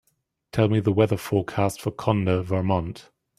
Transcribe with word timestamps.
Tell 0.51 0.67
me 0.67 0.79
the 0.79 0.91
weather 0.91 1.15
forecast 1.15 1.79
for 1.79 1.91
Conda, 1.91 2.43
Vermont 2.43 3.11